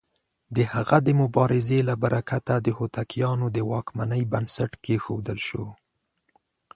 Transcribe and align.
د 0.55 0.57
هغه 0.73 0.97
د 1.07 1.07
مبارزې 1.21 1.79
له 1.89 1.95
برکته 2.03 2.53
د 2.59 2.67
هوتکيانو 2.77 3.45
د 3.55 3.57
واکمنۍ 3.71 4.23
بنسټ 4.31 4.71
کېښودل 4.83 5.39
شو. 5.47 5.65